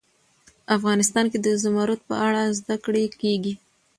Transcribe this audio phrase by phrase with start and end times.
[0.75, 3.53] افغانستان کې د زمرد په اړه زده کړه کېږي.